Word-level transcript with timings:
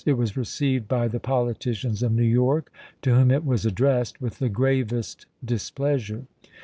It 0.03 0.17
was 0.17 0.35
received 0.35 0.87
by 0.87 1.09
the 1.09 1.19
politicians 1.19 2.01
of 2.01 2.11
New 2.11 2.23
York, 2.23 2.73
to 3.03 3.13
whom 3.13 3.29
it 3.29 3.45
was 3.45 3.67
addressed, 3.67 4.19
with 4.19 4.39
the 4.39 4.49
gravest 4.49 5.27
displeasure. 5.45 6.23